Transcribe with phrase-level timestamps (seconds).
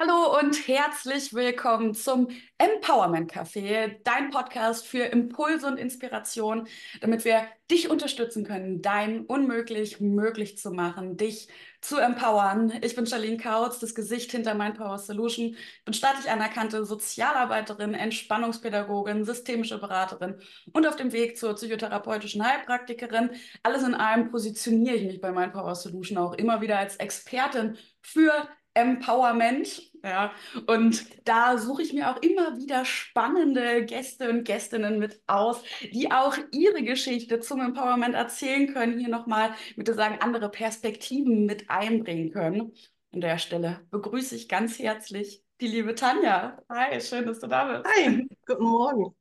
[0.00, 6.68] Hallo und herzlich willkommen zum Empowerment Café, dein Podcast für Impulse und Inspiration,
[7.00, 11.48] damit wir dich unterstützen können, dein Unmöglich möglich zu machen, dich
[11.80, 12.72] zu empowern.
[12.80, 19.78] Ich bin Charlene Kautz, das Gesicht hinter Mindpower Solution, bin staatlich anerkannte Sozialarbeiterin, Entspannungspädagogin, systemische
[19.78, 20.40] Beraterin
[20.72, 23.30] und auf dem Weg zur psychotherapeutischen Heilpraktikerin.
[23.64, 28.48] Alles in allem positioniere ich mich bei Mindpower Solution auch immer wieder als Expertin für
[28.78, 29.82] Empowerment.
[30.04, 30.30] Ja,
[30.68, 36.12] und da suche ich mir auch immer wieder spannende Gäste und Gästinnen mit aus, die
[36.12, 42.30] auch ihre Geschichte zum Empowerment erzählen können, hier nochmal, würde sagen, andere Perspektiven mit einbringen
[42.30, 42.72] können.
[43.12, 46.62] An der Stelle begrüße ich ganz herzlich die liebe Tanja.
[46.68, 47.92] Hi, schön, dass du da bist.
[47.96, 49.16] Hi, guten Morgen.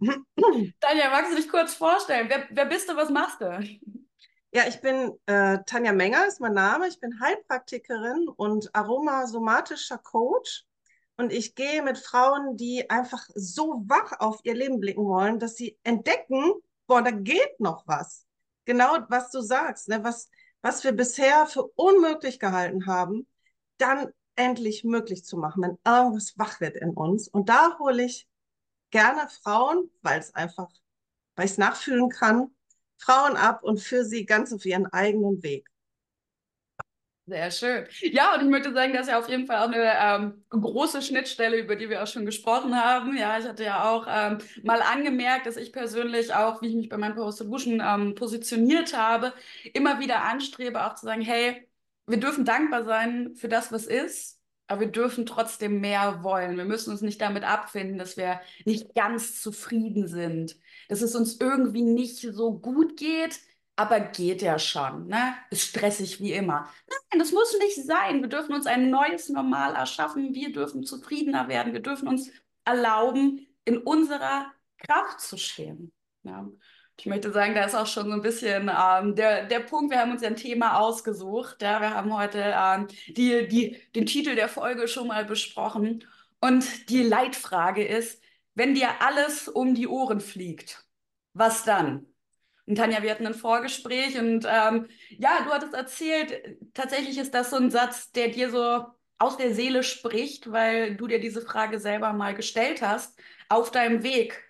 [0.80, 2.28] Tanja, magst du dich kurz vorstellen?
[2.30, 3.60] Wer, wer bist du, was machst du?
[4.58, 6.88] Ja, ich bin äh, Tanja Menger, ist mein Name.
[6.88, 10.66] Ich bin Heilpraktikerin und aromasomatischer Coach.
[11.16, 15.58] Und ich gehe mit Frauen, die einfach so wach auf ihr Leben blicken wollen, dass
[15.58, 16.54] sie entdecken,
[16.88, 18.26] boah, da geht noch was.
[18.66, 20.04] Genau, was du sagst, ne?
[20.04, 20.28] was,
[20.64, 23.28] was wir bisher für unmöglich gehalten haben,
[23.78, 27.28] dann endlich möglich zu machen, wenn irgendwas wach wird in uns.
[27.28, 28.28] Und da hole ich
[28.90, 30.72] gerne Frauen, weil es einfach,
[31.36, 32.57] weil ich es nachfühlen kann,
[32.98, 35.68] Frauen ab und führe sie ganz auf ihren eigenen Weg.
[37.30, 37.86] Sehr schön.
[38.14, 41.02] Ja, und ich möchte sagen, das ist ja auf jeden Fall auch eine ähm, große
[41.02, 43.18] Schnittstelle, über die wir auch schon gesprochen haben.
[43.18, 46.88] Ja, ich hatte ja auch ähm, mal angemerkt, dass ich persönlich auch, wie ich mich
[46.88, 49.34] bei meinem Power Solution ähm, positioniert habe,
[49.74, 51.68] immer wieder anstrebe, auch zu sagen, hey,
[52.06, 54.37] wir dürfen dankbar sein für das, was ist,
[54.68, 56.58] aber wir dürfen trotzdem mehr wollen.
[56.58, 60.58] Wir müssen uns nicht damit abfinden, dass wir nicht ganz zufrieden sind,
[60.90, 63.40] dass es uns irgendwie nicht so gut geht,
[63.76, 65.36] aber geht ja schon, ne?
[65.52, 66.68] Ist stressig wie immer.
[66.90, 68.22] Nein, das muss nicht sein.
[68.22, 70.34] Wir dürfen uns ein neues Normal erschaffen.
[70.34, 71.74] Wir dürfen zufriedener werden.
[71.74, 72.32] Wir dürfen uns
[72.66, 75.92] erlauben, in unserer Kraft zu stehen.
[76.24, 76.50] Ja.
[77.00, 80.00] Ich möchte sagen, da ist auch schon so ein bisschen ähm, der, der Punkt, wir
[80.00, 81.62] haben uns ja ein Thema ausgesucht.
[81.62, 81.80] Ja?
[81.80, 86.04] Wir haben heute ähm, die, die, den Titel der Folge schon mal besprochen.
[86.42, 88.22] Und die Leitfrage ist,
[88.56, 90.86] wenn dir alles um die Ohren fliegt,
[91.34, 92.08] was dann?
[92.66, 97.52] Und Tanja, wir hatten ein Vorgespräch und ähm, ja, du hattest erzählt, tatsächlich ist das
[97.52, 98.86] so ein Satz, der dir so
[99.20, 103.18] aus der Seele spricht, weil du dir diese Frage selber mal gestellt hast,
[103.50, 104.44] auf deinem Weg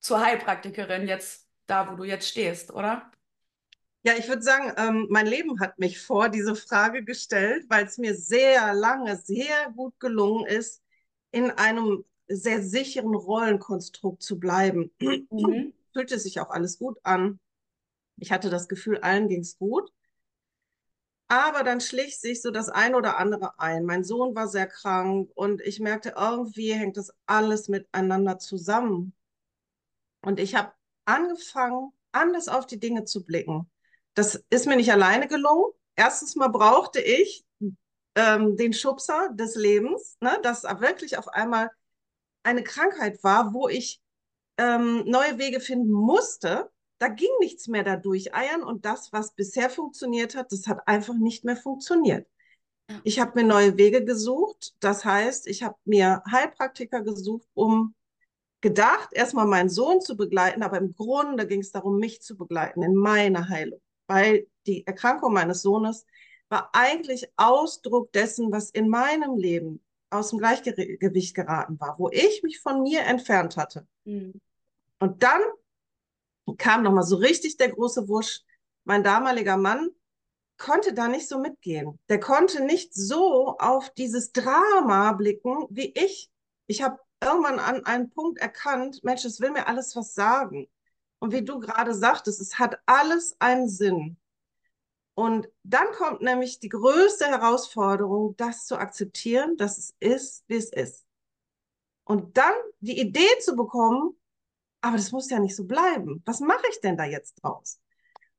[0.00, 3.10] zur Heilpraktikerin, jetzt da, wo du jetzt stehst, oder?
[4.02, 7.96] Ja, ich würde sagen, ähm, mein Leben hat mich vor diese Frage gestellt, weil es
[7.96, 10.82] mir sehr lange, sehr gut gelungen ist,
[11.30, 14.90] in einem sehr sicheren Rollenkonstrukt zu bleiben.
[15.00, 15.72] Mhm.
[15.94, 17.38] Fühlte sich auch alles gut an.
[18.16, 19.90] Ich hatte das Gefühl, allen ging es gut.
[21.28, 23.84] Aber dann schlich sich so das ein oder andere ein.
[23.84, 29.14] Mein Sohn war sehr krank und ich merkte, irgendwie hängt das alles miteinander zusammen.
[30.20, 30.72] Und ich habe
[31.04, 33.70] angefangen, anders auf die Dinge zu blicken.
[34.14, 35.72] Das ist mir nicht alleine gelungen.
[35.96, 37.44] Erstens mal brauchte ich
[38.14, 41.70] ähm, den Schubser des Lebens, ne, dass wirklich auf einmal
[42.42, 44.00] eine Krankheit war, wo ich
[44.58, 49.68] ähm, neue Wege finden musste, da ging nichts mehr da durcheiern und das, was bisher
[49.68, 52.26] funktioniert hat, das hat einfach nicht mehr funktioniert.
[53.02, 54.74] Ich habe mir neue Wege gesucht.
[54.80, 57.94] Das heißt, ich habe mir Heilpraktiker gesucht, um
[58.64, 62.82] gedacht, erstmal meinen Sohn zu begleiten, aber im Grunde ging es darum, mich zu begleiten
[62.82, 66.06] in meiner Heilung, weil die Erkrankung meines Sohnes
[66.48, 72.42] war eigentlich Ausdruck dessen, was in meinem Leben aus dem Gleichgewicht geraten war, wo ich
[72.42, 73.86] mich von mir entfernt hatte.
[74.04, 74.40] Mhm.
[74.98, 75.42] Und dann
[76.56, 78.40] kam nochmal so richtig der große Wusch.
[78.84, 79.90] Mein damaliger Mann
[80.56, 81.98] konnte da nicht so mitgehen.
[82.08, 86.30] Der konnte nicht so auf dieses Drama blicken wie ich.
[86.66, 90.68] Ich habe irgendwann an einen Punkt erkannt, Mensch, es will mir alles was sagen.
[91.18, 94.18] Und wie du gerade sagtest, es hat alles einen Sinn.
[95.14, 100.72] Und dann kommt nämlich die größte Herausforderung, das zu akzeptieren, dass es ist, wie es
[100.72, 101.06] ist.
[102.04, 104.16] Und dann die Idee zu bekommen,
[104.80, 106.22] aber das muss ja nicht so bleiben.
[106.26, 107.80] Was mache ich denn da jetzt draus?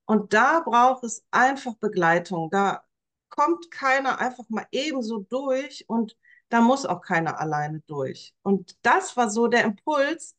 [0.05, 2.51] Und da braucht es einfach Begleitung.
[2.51, 2.83] Da
[3.29, 6.15] kommt keiner einfach mal ebenso durch und
[6.49, 8.33] da muss auch keiner alleine durch.
[8.43, 10.35] Und das war so der Impuls,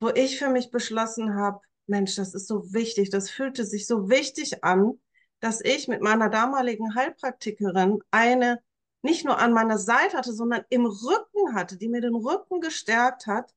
[0.00, 4.08] wo ich für mich beschlossen habe, Mensch, das ist so wichtig, das fühlte sich so
[4.08, 5.00] wichtig an,
[5.40, 8.60] dass ich mit meiner damaligen Heilpraktikerin eine
[9.02, 13.26] nicht nur an meiner Seite hatte, sondern im Rücken hatte, die mir den Rücken gestärkt
[13.26, 13.52] hat,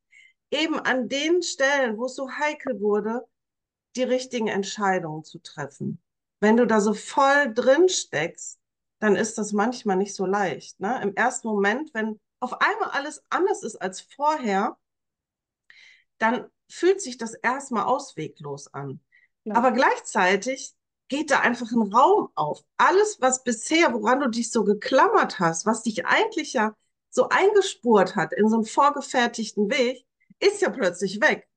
[0.50, 3.28] eben an den Stellen, wo es so heikel wurde,
[3.96, 6.02] die richtigen Entscheidungen zu treffen.
[6.40, 8.60] Wenn du da so voll drin steckst,
[9.00, 10.80] dann ist das manchmal nicht so leicht.
[10.80, 11.00] Ne?
[11.02, 14.78] Im ersten Moment, wenn auf einmal alles anders ist als vorher,
[16.18, 19.00] dann fühlt sich das erstmal ausweglos an.
[19.44, 19.56] Ja.
[19.56, 20.74] Aber gleichzeitig
[21.08, 22.64] geht da einfach ein Raum auf.
[22.78, 26.76] Alles, was bisher, woran du dich so geklammert hast, was dich eigentlich ja
[27.10, 30.06] so eingespurt hat in so einen vorgefertigten Weg,
[30.40, 31.48] ist ja plötzlich weg.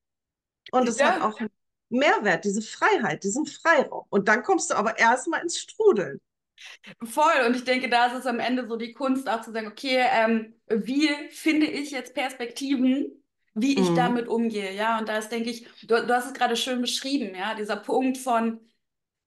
[0.71, 1.13] Und es ja.
[1.13, 1.51] hat auch einen
[1.89, 4.05] Mehrwert, diese Freiheit, diesen Freiraum.
[4.11, 6.21] Und dann kommst du aber erstmal ins Strudeln.
[7.05, 7.47] Voll.
[7.47, 10.05] Und ich denke, da ist es am Ende so die Kunst, auch zu sagen, okay,
[10.11, 13.23] ähm, wie finde ich jetzt Perspektiven,
[13.55, 13.97] wie ich mhm.
[13.97, 14.99] damit umgehe, ja.
[14.99, 18.19] Und da ist, denke ich, du, du hast es gerade schön beschrieben, ja, dieser Punkt
[18.19, 18.61] von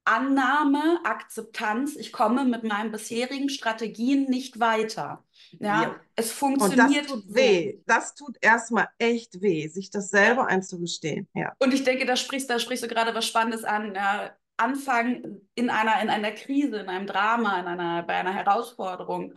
[0.03, 5.23] Annahme, Akzeptanz, ich komme mit meinen bisherigen Strategien nicht weiter.
[5.59, 5.95] Ja, ja.
[6.15, 7.11] es funktioniert.
[7.11, 7.79] Und das tut weh.
[7.85, 10.47] Das tut erstmal echt weh, sich das selber ja.
[10.47, 11.27] einzugestehen.
[11.33, 11.53] Ja.
[11.59, 13.93] Und ich denke, da sprichst, da sprichst du gerade was Spannendes an.
[13.93, 14.31] Ja,
[14.61, 19.33] Anfang in einer, in einer Krise, in einem Drama, in einer, bei einer Herausforderung,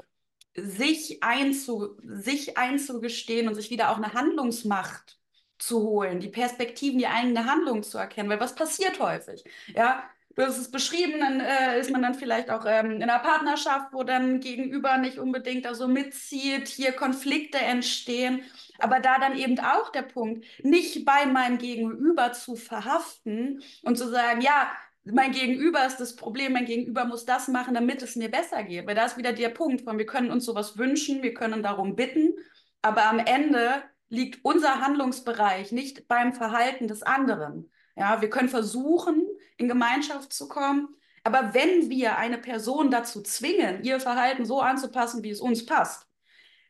[0.56, 5.18] sich, einzu, sich einzugestehen und sich wieder auch eine Handlungsmacht
[5.58, 9.44] zu holen, die Perspektiven, die eigene Handlung zu erkennen, weil was passiert häufig?
[9.74, 10.04] Ja,
[10.34, 13.92] du hast es beschrieben, dann äh, ist man dann vielleicht auch ähm, in einer Partnerschaft,
[13.92, 18.42] wo dann Gegenüber nicht unbedingt da so mitzieht, hier Konflikte entstehen.
[18.78, 24.08] Aber da dann eben auch der Punkt, nicht bei meinem Gegenüber zu verhaften und zu
[24.08, 24.70] sagen, ja,
[25.04, 28.86] mein Gegenüber ist das Problem, mein Gegenüber muss das machen, damit es mir besser geht.
[28.86, 31.94] Weil da ist wieder der Punkt von, wir können uns sowas wünschen, wir können darum
[31.94, 32.34] bitten,
[32.80, 37.70] aber am Ende liegt unser Handlungsbereich nicht beim Verhalten des anderen.
[37.96, 40.88] Ja, wir können versuchen, in Gemeinschaft zu kommen,
[41.22, 46.06] aber wenn wir eine Person dazu zwingen, ihr Verhalten so anzupassen, wie es uns passt,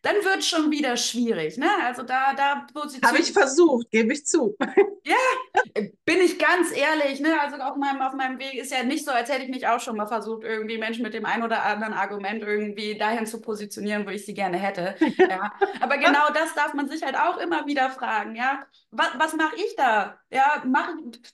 [0.05, 1.57] dann wird es schon wieder schwierig.
[1.57, 1.69] Ne?
[1.83, 2.67] Also da, da.
[3.03, 4.57] Habe ich versucht, gebe ich zu.
[5.07, 7.21] Ja, bin ich ganz ehrlich.
[7.21, 7.39] Ne?
[7.39, 9.79] Also auf meinem, auf meinem Weg ist ja nicht so, als hätte ich mich auch
[9.79, 14.07] schon mal versucht, irgendwie Menschen mit dem einen oder anderen Argument irgendwie dahin zu positionieren,
[14.07, 14.95] wo ich sie gerne hätte.
[15.25, 15.53] Ja.
[15.81, 18.35] Aber genau das darf man sich halt auch immer wieder fragen.
[18.35, 20.19] Ja, was, was mache ich da?
[20.31, 20.63] Ja,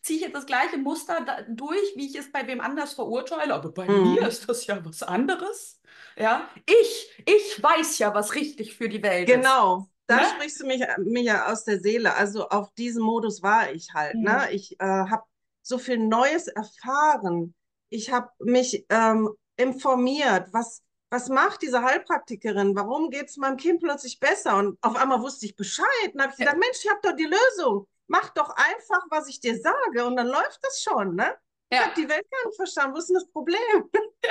[0.02, 3.54] ziehe ich jetzt das gleiche Muster da, durch, wie ich es bei wem anders verurteile?
[3.54, 4.14] Aber bei mhm.
[4.14, 5.79] mir ist das ja was anderes.
[6.20, 9.38] Ja, ich, ich weiß ja, was richtig für die Welt genau.
[9.38, 9.44] ist.
[9.44, 9.90] Genau.
[10.06, 10.26] Da ne?
[10.34, 12.14] sprichst du mich, mir ja aus der Seele.
[12.14, 14.16] Also auf diesem Modus war ich halt.
[14.16, 14.20] Ne?
[14.20, 14.24] Mhm.
[14.24, 14.52] Ne?
[14.52, 15.22] Ich äh, habe
[15.62, 17.54] so viel Neues erfahren.
[17.90, 22.76] Ich habe mich ähm, informiert, was, was macht diese Heilpraktikerin?
[22.76, 24.56] Warum geht es meinem Kind plötzlich besser?
[24.56, 25.86] Und auf einmal wusste ich Bescheid.
[26.12, 26.58] Und habe ich gesagt, ja.
[26.58, 27.86] Mensch, ich habe doch die Lösung.
[28.08, 31.14] Mach doch einfach, was ich dir sage und dann läuft das schon.
[31.14, 31.34] Ne?
[31.72, 31.78] Ja.
[31.78, 32.94] Ich habe die Welt gar nicht verstanden.
[32.94, 33.88] Wo ist denn das Problem?
[34.24, 34.30] Ja.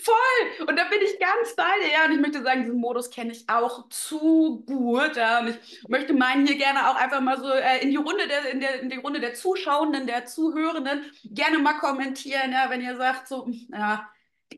[0.00, 0.66] Voll!
[0.66, 1.92] Und da bin ich ganz bei dir.
[1.92, 5.16] Ja, und ich möchte sagen, diesen Modus kenne ich auch zu gut.
[5.16, 5.40] Ja.
[5.40, 8.50] Und ich möchte meinen hier gerne auch einfach mal so äh, in die Runde der,
[8.50, 12.96] in der, in die Runde der Zuschauenden, der Zuhörenden gerne mal kommentieren, ja, wenn ihr
[12.96, 14.08] sagt, so, ja,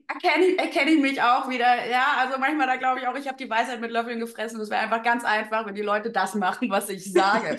[0.08, 1.86] erkenne, erkenne ich mich auch wieder.
[1.88, 4.60] Ja, also manchmal da glaube ich auch, ich habe die Weisheit mit Löffeln gefressen.
[4.60, 7.56] Es wäre einfach ganz einfach, wenn die Leute das machen, was ich sage.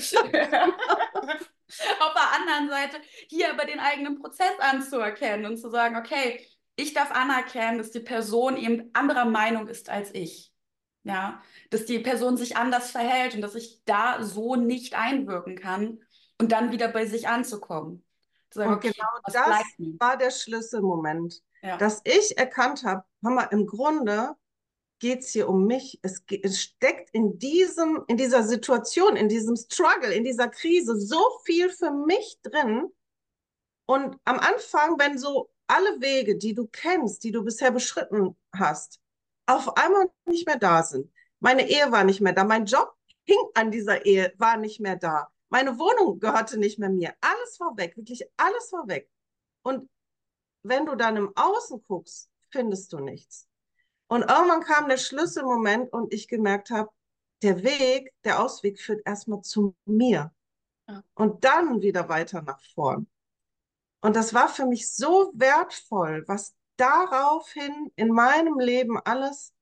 [2.00, 2.98] Auf der anderen Seite
[3.28, 8.00] hier aber den eigenen Prozess anzuerkennen und zu sagen, okay, ich darf anerkennen, dass die
[8.00, 10.52] Person eben anderer Meinung ist als ich.
[11.06, 16.00] Ja, dass die Person sich anders verhält und dass ich da so nicht einwirken kann
[16.40, 18.06] und dann wieder bei sich anzukommen.
[18.54, 19.36] Sagen, und okay, genau das
[20.00, 21.76] war der Schlüsselmoment, ja.
[21.76, 23.04] dass ich erkannt habe,
[23.52, 24.36] im Grunde
[25.00, 26.00] geht es hier um mich.
[26.04, 31.22] Es, es, steckt in, diesem, in dieser Situation, in diesem Struggle, in dieser Krise so
[31.44, 32.88] viel für mich drin.
[33.86, 39.00] Und am Anfang, wenn so alle Wege, die du kennst, die du bisher beschritten hast,
[39.48, 41.12] auf einmal nicht mehr da sind.
[41.40, 42.94] Meine Ehe war nicht mehr da, mein Job
[43.26, 45.30] hing an dieser Ehe, war nicht mehr da.
[45.50, 47.14] Meine Wohnung gehörte nicht mehr mir.
[47.22, 49.10] Alles war weg, wirklich alles war weg.
[49.64, 49.90] Und
[50.64, 53.48] wenn du dann im Außen guckst, findest du nichts.
[54.08, 56.90] Und irgendwann kam der Schlüsselmoment und ich gemerkt habe,
[57.42, 60.34] der Weg, der Ausweg führt erstmal zu mir.
[60.88, 61.04] Ja.
[61.16, 63.08] Und dann wieder weiter nach vorn.
[64.04, 69.54] Und das war für mich so wertvoll, was daraufhin in meinem Leben alles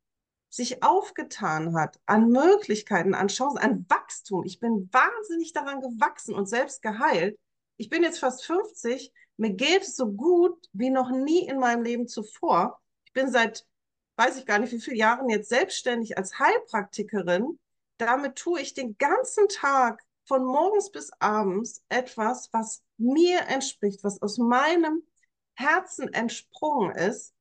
[0.49, 4.43] sich aufgetan hat, an Möglichkeiten, an Chancen, an Wachstum.
[4.43, 7.37] Ich bin wahnsinnig daran gewachsen und selbst geheilt.
[7.77, 9.13] Ich bin jetzt fast 50.
[9.37, 12.81] Mir geht es so gut wie noch nie in meinem Leben zuvor.
[13.05, 13.67] Ich bin seit,
[14.15, 17.59] weiß ich gar nicht, wie viele Jahren jetzt selbstständig als Heilpraktikerin.
[17.99, 24.21] Damit tue ich den ganzen Tag von morgens bis abends etwas, was mir entspricht, was
[24.21, 25.03] aus meinem
[25.55, 27.33] Herzen entsprungen ist.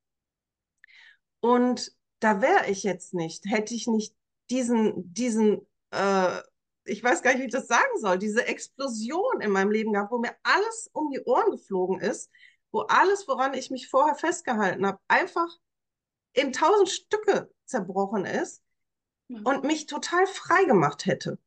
[1.41, 4.15] Und da wäre ich jetzt nicht, hätte ich nicht
[4.51, 6.41] diesen, diesen, äh,
[6.85, 10.11] ich weiß gar nicht, wie ich das sagen soll, diese Explosion in meinem Leben gehabt,
[10.11, 12.31] wo mir alles um die Ohren geflogen ist,
[12.73, 15.49] wo alles, woran ich mich vorher festgehalten habe, einfach
[16.33, 18.63] in tausend Stücke zerbrochen ist.
[19.29, 19.41] ja.
[19.45, 21.39] und mich total frei gemacht hätte.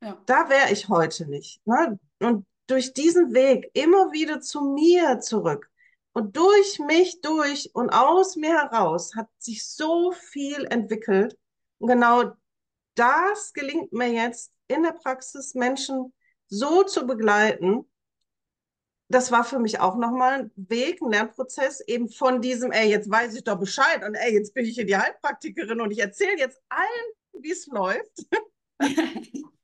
[0.00, 0.20] Ja.
[0.26, 1.64] Da wäre ich heute nicht.
[1.66, 1.98] Ne?
[2.20, 5.70] Und durch diesen Weg immer wieder zu mir zurück
[6.12, 11.36] und durch mich durch und aus mir heraus hat sich so viel entwickelt.
[11.78, 12.32] Und genau
[12.94, 16.12] das gelingt mir jetzt in der Praxis, Menschen
[16.48, 17.84] so zu begleiten.
[19.08, 23.10] Das war für mich auch nochmal ein Weg, ein Lernprozess, eben von diesem, ey, jetzt
[23.10, 26.38] weiß ich doch Bescheid und ey, jetzt bin ich hier die Heilpraktikerin und ich erzähle
[26.38, 28.26] jetzt allen, wie es läuft.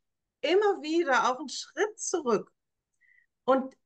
[0.53, 2.53] Immer wieder auch einen Schritt zurück
[3.45, 3.77] und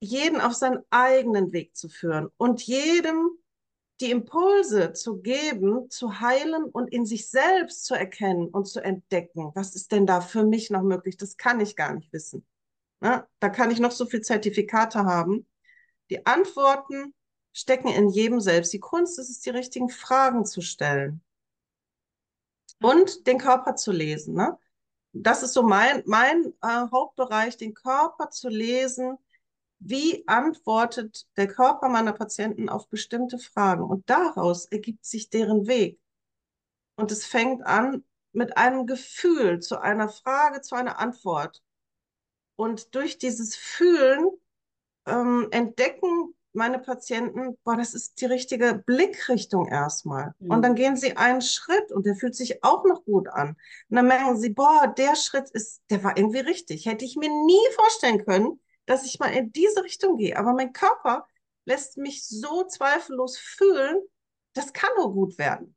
[0.00, 3.30] jeden auf seinen eigenen Weg zu führen und jedem
[4.00, 9.52] die Impulse zu geben, zu heilen und in sich selbst zu erkennen und zu entdecken,
[9.54, 11.18] was ist denn da für mich noch möglich?
[11.18, 12.46] Das kann ich gar nicht wissen.
[13.00, 15.46] Na, da kann ich noch so viel Zertifikate haben.
[16.08, 17.14] Die Antworten
[17.52, 18.72] stecken in jedem selbst.
[18.72, 21.22] Die Kunst ist es, die richtigen Fragen zu stellen
[22.80, 24.34] und den Körper zu lesen.
[24.34, 24.58] Ne?
[25.12, 29.18] Das ist so mein, mein äh, Hauptbereich, den Körper zu lesen,
[29.80, 33.82] wie antwortet der Körper meiner Patienten auf bestimmte Fragen?
[33.82, 35.98] Und daraus ergibt sich deren Weg.
[36.96, 41.62] Und es fängt an mit einem Gefühl zu einer Frage, zu einer Antwort.
[42.56, 44.28] Und durch dieses Fühlen
[45.06, 50.34] ähm, entdecken meine Patienten, boah, das ist die richtige Blickrichtung erstmal.
[50.38, 50.50] Mhm.
[50.50, 53.50] Und dann gehen sie einen Schritt und der fühlt sich auch noch gut an.
[53.88, 56.86] Und dann merken sie, boah, der Schritt ist, der war irgendwie richtig.
[56.86, 60.36] Hätte ich mir nie vorstellen können, dass ich mal in diese Richtung gehe.
[60.36, 61.26] Aber mein Körper
[61.64, 64.00] lässt mich so zweifellos fühlen,
[64.54, 65.76] das kann nur gut werden.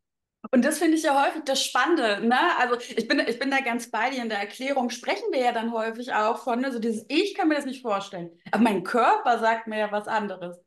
[0.51, 2.25] Und das finde ich ja häufig das Spannende.
[2.27, 2.37] Ne?
[2.59, 5.51] Also ich bin, ich bin da ganz bei dir in der Erklärung, sprechen wir ja
[5.51, 8.29] dann häufig auch von, ne, so dieses Ich kann mir das nicht vorstellen.
[8.51, 10.57] Aber mein Körper sagt mir ja was anderes.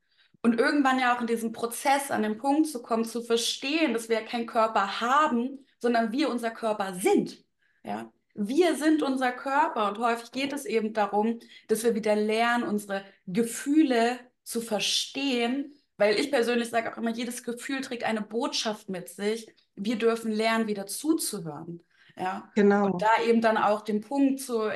[0.42, 4.08] Und irgendwann ja auch in diesem Prozess an den Punkt zu kommen, zu verstehen, dass
[4.08, 7.44] wir keinen Körper haben, sondern wir unser Körper sind.
[7.82, 8.10] Ja?
[8.34, 13.04] Wir sind unser Körper und häufig geht es eben darum, dass wir wieder lernen, unsere
[13.26, 19.08] Gefühle zu verstehen, weil ich persönlich sage auch immer, jedes Gefühl trägt eine Botschaft mit
[19.08, 19.46] sich.
[19.74, 21.82] Wir dürfen lernen, wieder zuzuhören.
[22.16, 22.86] Ja, genau.
[22.86, 24.70] Und da eben dann auch den Punkt zu,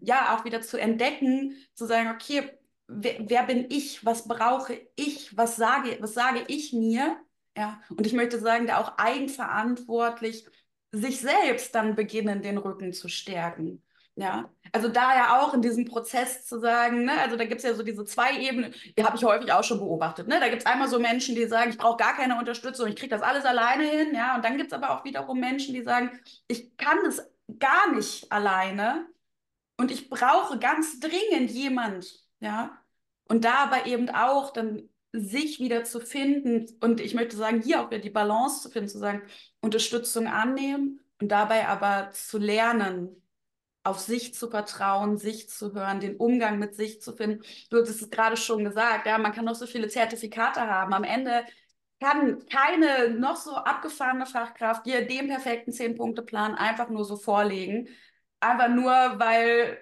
[0.00, 2.50] ja, auch wieder zu entdecken, zu sagen, okay,
[2.88, 4.04] wer, wer bin ich?
[4.04, 5.36] Was brauche ich?
[5.36, 7.16] Was sage, was sage ich mir?
[7.56, 10.46] Ja, und ich möchte sagen, da auch eigenverantwortlich
[10.92, 13.82] sich selbst dann beginnen, den Rücken zu stärken.
[14.14, 17.64] Ja, also da ja auch in diesem Prozess zu sagen, ne, also da gibt es
[17.64, 20.28] ja so diese zwei Ebenen, die habe ich häufig auch schon beobachtet.
[20.28, 20.40] Ne?
[20.40, 23.14] Da gibt es einmal so Menschen, die sagen, ich brauche gar keine Unterstützung, ich kriege
[23.14, 26.18] das alles alleine hin, ja, und dann gibt es aber auch wiederum Menschen, die sagen,
[26.48, 27.22] ich kann das
[27.58, 29.06] gar nicht alleine
[29.78, 32.06] und ich brauche ganz dringend jemand,
[32.40, 32.78] ja.
[33.28, 37.80] Und da aber eben auch dann sich wieder zu finden und ich möchte sagen, hier
[37.80, 39.22] auch wieder die Balance zu finden, zu sagen,
[39.60, 43.22] Unterstützung annehmen und dabei aber zu lernen,
[43.86, 47.42] auf sich zu vertrauen, sich zu hören, den Umgang mit sich zu finden.
[47.70, 50.92] Du hast es gerade schon gesagt, ja, man kann noch so viele Zertifikate haben.
[50.92, 51.44] Am Ende
[52.00, 57.88] kann keine noch so abgefahrene Fachkraft dir den perfekten Zehn-Punkte-Plan einfach nur so vorlegen.
[58.40, 59.78] Einfach nur, weil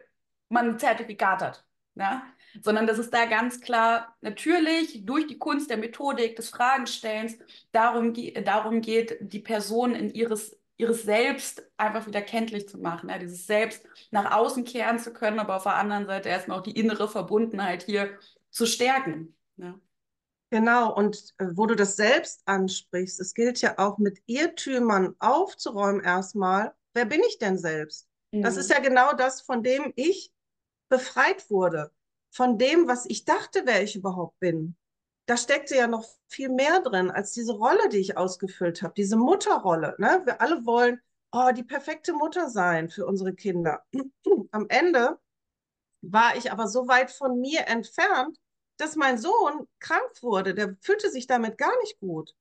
[0.48, 1.64] man ein Zertifikat hat.
[1.96, 2.22] Ja?
[2.62, 7.38] sondern dass es da ganz klar natürlich durch die Kunst der Methodik, des Fragenstellens
[7.72, 13.18] darum, darum geht, die Person in ihres, ihres Selbst einfach wieder kenntlich zu machen, ja,
[13.18, 16.78] dieses Selbst nach außen kehren zu können, aber auf der anderen Seite erstmal auch die
[16.78, 18.18] innere Verbundenheit hier
[18.50, 19.36] zu stärken.
[19.56, 19.78] Ja.
[20.50, 26.02] Genau, und äh, wo du das selbst ansprichst, es gilt ja auch mit Irrtümern aufzuräumen
[26.02, 28.08] erstmal, wer bin ich denn selbst?
[28.32, 28.42] Mhm.
[28.42, 30.32] Das ist ja genau das, von dem ich
[30.88, 31.90] befreit wurde
[32.34, 34.74] von dem, was ich dachte, wer ich überhaupt bin.
[35.26, 39.16] Da steckte ja noch viel mehr drin als diese Rolle, die ich ausgefüllt habe, diese
[39.16, 39.94] Mutterrolle.
[39.98, 40.22] Ne?
[40.24, 41.00] Wir alle wollen
[41.34, 43.82] oh, die perfekte Mutter sein für unsere Kinder.
[44.52, 45.18] Am Ende
[46.00, 48.38] war ich aber so weit von mir entfernt,
[48.76, 50.54] dass mein Sohn krank wurde.
[50.54, 52.34] Der fühlte sich damit gar nicht gut.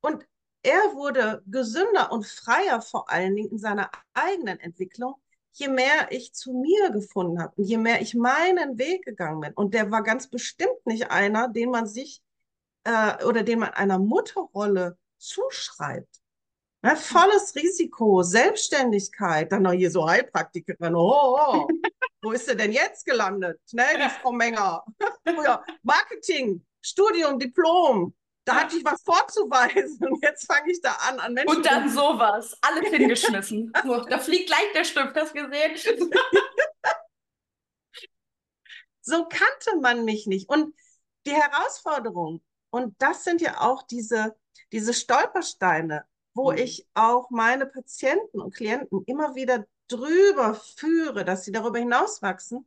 [0.00, 0.26] Und
[0.62, 5.14] er wurde gesünder und freier vor allen Dingen in seiner eigenen Entwicklung,
[5.52, 9.52] je mehr ich zu mir gefunden habe und je mehr ich meinen Weg gegangen bin,
[9.54, 12.22] und der war ganz bestimmt nicht einer, den man sich
[12.84, 16.20] äh, oder den man einer Mutterrolle zuschreibt.
[16.82, 20.94] Ne, volles Risiko, Selbstständigkeit, dann noch hier so Heilpraktikerin.
[20.94, 21.68] Oh, oh.
[22.22, 23.60] wo ist sie denn jetzt gelandet?
[23.72, 24.82] Ne, die Frau Menger.
[25.82, 31.34] Marketing, Studium, Diplom, da hatte ich was vorzuweisen und jetzt fange ich da an, an
[31.34, 31.56] Menschen.
[31.56, 33.72] Und dann sowas, alles hingeschmissen.
[33.84, 36.10] so, da fliegt gleich der Stift, hast du gesehen?
[39.02, 40.48] so kannte man mich nicht.
[40.48, 40.74] Und
[41.26, 44.36] die Herausforderung, und das sind ja auch diese,
[44.72, 46.04] diese Stolpersteine,
[46.34, 46.58] wo mhm.
[46.58, 52.66] ich auch meine Patienten und Klienten immer wieder drüber führe, dass sie darüber hinauswachsen,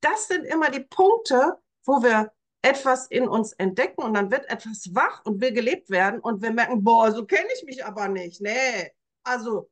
[0.00, 2.32] das sind immer die Punkte, wo wir
[2.62, 6.52] etwas in uns entdecken und dann wird etwas wach und will gelebt werden und wir
[6.52, 8.40] merken, boah, so kenne ich mich aber nicht.
[8.40, 9.70] Nee, also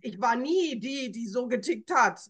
[0.00, 2.20] ich war nie die, die so getickt hat.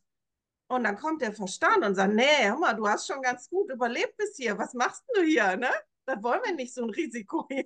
[0.68, 3.70] Und dann kommt der Verstand und sagt, nee, hör mal, du hast schon ganz gut
[3.72, 4.56] überlebt bis hier.
[4.56, 5.70] Was machst du hier, ne?
[6.06, 7.64] Das wollen wir nicht, so ein Risiko hier.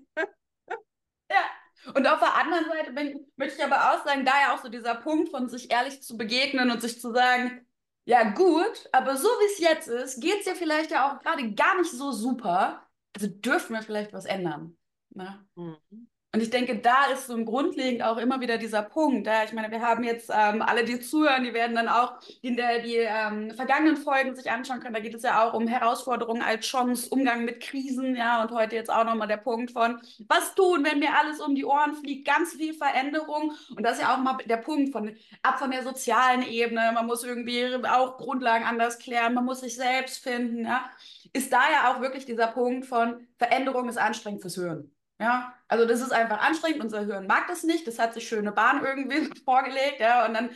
[1.31, 4.63] Ja, und auf der anderen Seite bin, möchte ich aber auch sagen, da ja auch
[4.63, 7.67] so dieser Punkt von sich ehrlich zu begegnen und sich zu sagen,
[8.07, 11.55] ja gut, aber so wie es jetzt ist, geht es ja vielleicht ja auch gerade
[11.55, 12.87] gar nicht so super.
[13.15, 14.77] Also dürfen wir vielleicht was ändern.
[15.11, 15.47] Ne?
[15.55, 16.09] Mhm.
[16.35, 19.25] Und ich denke, da ist so grundlegend auch immer wieder dieser Punkt.
[19.29, 19.45] Ja?
[19.45, 22.81] Ich meine, wir haben jetzt ähm, alle, die zuhören, die werden dann auch in der,
[22.81, 24.95] die ähm, vergangenen Folgen sich anschauen können.
[24.95, 28.17] Da geht es ja auch um Herausforderungen als Chance, Umgang mit Krisen.
[28.17, 31.55] Ja, und heute jetzt auch nochmal der Punkt von, was tun, wenn mir alles um
[31.55, 32.27] die Ohren fliegt?
[32.27, 33.53] Ganz viel Veränderung.
[33.77, 36.91] Und das ist ja auch mal der Punkt von ab von der sozialen Ebene.
[36.95, 39.35] Man muss irgendwie auch Grundlagen anders klären.
[39.35, 40.65] Man muss sich selbst finden.
[40.65, 40.91] Ja?
[41.33, 44.91] Ist da ja auch wirklich dieser Punkt von Veränderung ist anstrengend fürs Hören.
[45.21, 46.83] Ja, also das ist einfach anstrengend.
[46.83, 47.87] Unser Hirn mag das nicht.
[47.87, 50.51] Das hat sich schöne Bahn irgendwie vorgelegt, ja, und dann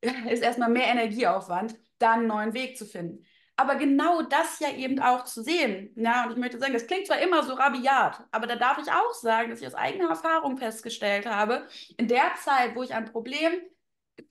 [0.28, 3.24] ist erstmal mehr Energieaufwand, da einen neuen Weg zu finden.
[3.56, 5.92] Aber genau das ja eben auch zu sehen.
[5.96, 8.90] Ja, und ich möchte sagen, das klingt zwar immer so rabiat, aber da darf ich
[8.90, 13.06] auch sagen, dass ich aus eigener Erfahrung festgestellt habe, in der Zeit, wo ich ein
[13.06, 13.52] Problem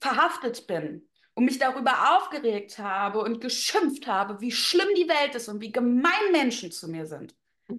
[0.00, 5.48] verhaftet bin und mich darüber aufgeregt habe und geschimpft habe, wie schlimm die Welt ist
[5.48, 7.34] und wie gemein Menschen zu mir sind,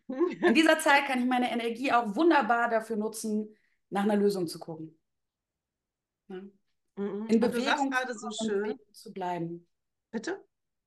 [0.08, 3.56] in dieser Zeit kann ich meine Energie auch wunderbar dafür nutzen,
[3.90, 4.98] nach einer Lösung zu gucken.
[6.28, 6.42] Ja.
[6.96, 7.28] Mhm.
[7.28, 8.78] In Bewegung so schön.
[8.92, 9.68] zu bleiben.
[10.12, 10.44] Bitte?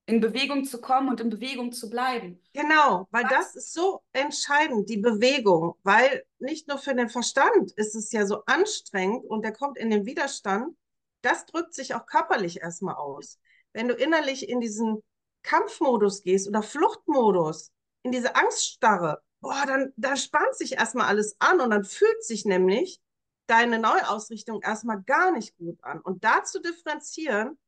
[0.06, 2.42] In Bewegung zu kommen und in Bewegung zu bleiben.
[2.52, 7.94] Genau, weil das ist so entscheidend, die Bewegung, weil nicht nur für den Verstand ist
[7.94, 10.76] es ja so anstrengend und der kommt in den Widerstand,
[11.22, 13.38] das drückt sich auch körperlich erstmal aus.
[13.72, 15.02] Wenn du innerlich in diesen
[15.44, 17.70] Kampfmodus gehst oder Fluchtmodus,
[18.02, 22.44] in diese Angststarre, boah, dann, dann spannt sich erstmal alles an und dann fühlt sich
[22.44, 23.00] nämlich
[23.46, 26.00] deine Neuausrichtung erstmal gar nicht gut an.
[26.00, 27.58] Und da zu differenzieren,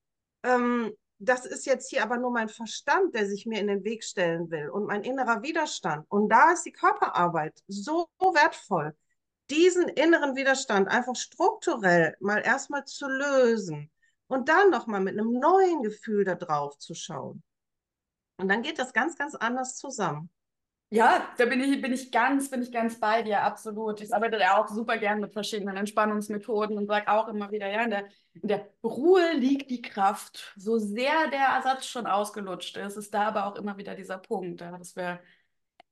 [0.42, 4.04] ähm, das ist jetzt hier aber nur mein Verstand, der sich mir in den Weg
[4.04, 6.06] stellen will und mein innerer Widerstand.
[6.10, 8.96] Und da ist die Körperarbeit so wertvoll,
[9.50, 13.90] diesen inneren Widerstand einfach strukturell mal erstmal zu lösen
[14.26, 17.42] und dann nochmal mit einem neuen Gefühl da drauf zu schauen.
[18.36, 20.30] Und dann geht das ganz, ganz anders zusammen.
[20.90, 24.00] Ja, da bin ich, bin ich ganz, bin ich ganz bei dir, absolut.
[24.00, 27.82] Ich arbeite ja auch super gern mit verschiedenen Entspannungsmethoden und sage auch immer wieder, ja,
[27.82, 30.52] in der, in der Ruhe liegt die Kraft.
[30.56, 34.60] So sehr der Ersatz schon ausgelutscht ist, ist da aber auch immer wieder dieser Punkt,
[34.60, 35.20] ja, dass wir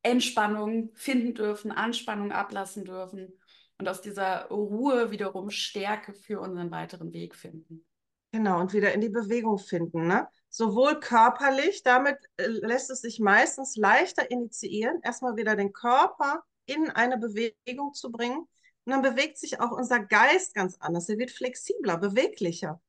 [0.03, 3.33] Entspannung finden dürfen, Anspannung ablassen dürfen
[3.79, 7.85] und aus dieser Ruhe wiederum Stärke für unseren weiteren Weg finden.
[8.33, 10.27] Genau, und wieder in die Bewegung finden, ne?
[10.49, 16.91] sowohl körperlich, damit äh, lässt es sich meistens leichter initiieren, erstmal wieder den Körper in
[16.91, 18.41] eine Bewegung zu bringen.
[18.85, 21.09] Und dann bewegt sich auch unser Geist ganz anders.
[21.09, 22.81] Er wird flexibler, beweglicher.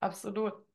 [0.00, 0.67] Absolut.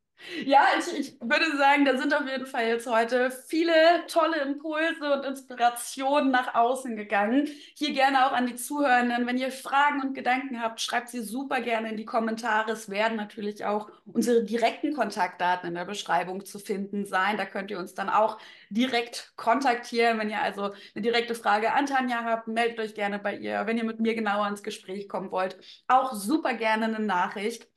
[0.45, 3.73] Ja, ich, ich würde sagen, da sind auf jeden Fall jetzt heute viele
[4.07, 7.49] tolle Impulse und Inspirationen nach außen gegangen.
[7.75, 9.27] Hier gerne auch an die Zuhörenden.
[9.27, 12.71] Wenn ihr Fragen und Gedanken habt, schreibt sie super gerne in die Kommentare.
[12.71, 17.37] Es werden natürlich auch unsere direkten Kontaktdaten in der Beschreibung zu finden sein.
[17.37, 20.19] Da könnt ihr uns dann auch direkt kontaktieren.
[20.19, 23.65] Wenn ihr also eine direkte Frage an Tanja habt, meldet euch gerne bei ihr.
[23.65, 27.67] Wenn ihr mit mir genauer ins Gespräch kommen wollt, auch super gerne eine Nachricht.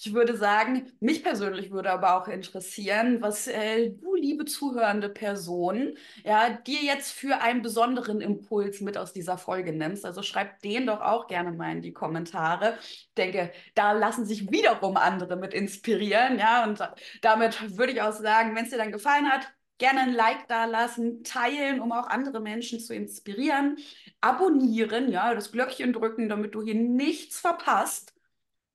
[0.00, 5.96] Ich würde sagen, mich persönlich würde aber auch interessieren, was äh, du, liebe zuhörende Person,
[6.24, 10.04] ja, dir jetzt für einen besonderen Impuls mit aus dieser Folge nimmst.
[10.04, 12.76] Also schreib den doch auch gerne mal in die Kommentare.
[12.82, 16.64] Ich denke, da lassen sich wiederum andere mit inspirieren, ja.
[16.64, 16.80] Und
[17.22, 20.64] damit würde ich auch sagen, wenn es dir dann gefallen hat, gerne ein Like da
[20.64, 23.78] lassen, teilen, um auch andere Menschen zu inspirieren,
[24.20, 28.12] abonnieren, ja, das Glöckchen drücken, damit du hier nichts verpasst.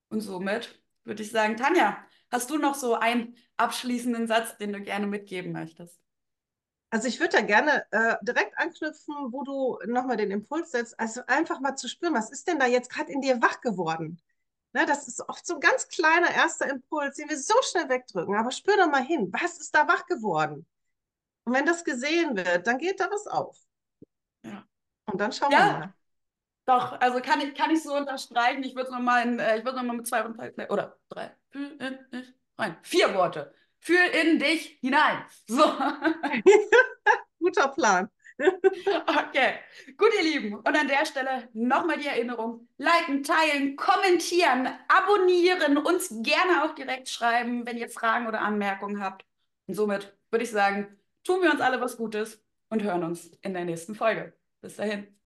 [0.10, 1.98] Und somit würde ich sagen, Tanja,
[2.32, 6.00] hast du noch so einen abschließenden Satz, den du gerne mitgeben möchtest?
[6.92, 11.22] Also ich würde da gerne äh, direkt anknüpfen, wo du nochmal den Impuls setzt, also
[11.28, 14.22] einfach mal zu spüren, was ist denn da jetzt gerade in dir wach geworden?
[14.72, 18.36] Ne, das ist oft so ein ganz kleiner erster Impuls, den wir so schnell wegdrücken.
[18.36, 20.66] Aber spür doch mal hin, was ist da wach geworden?
[21.44, 23.58] Und wenn das gesehen wird, dann geht da was auf.
[24.44, 24.64] Ja.
[25.06, 25.58] Und dann schauen ja.
[25.58, 25.94] wir mal.
[26.70, 28.64] Doch, also kann ich, kann ich so unterstreichen.
[28.64, 30.24] Ich würde es nochmal äh, noch mit zwei
[30.70, 32.78] oder drei, für in dich rein.
[32.84, 33.52] Vier Worte.
[33.80, 35.24] Fühl in dich hinein.
[35.48, 35.64] So.
[37.40, 38.08] Guter Plan.
[38.38, 39.56] Okay,
[39.98, 40.58] gut, ihr Lieben.
[40.58, 47.10] Und an der Stelle nochmal die Erinnerung: liken, teilen, kommentieren, abonnieren, uns gerne auch direkt
[47.10, 49.26] schreiben, wenn ihr Fragen oder Anmerkungen habt.
[49.66, 53.56] Und somit würde ich sagen, tun wir uns alle was Gutes und hören uns in
[53.56, 54.34] der nächsten Folge.
[54.62, 55.16] Bis dahin.